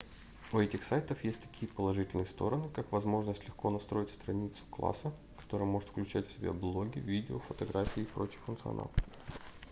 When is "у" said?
0.51-0.57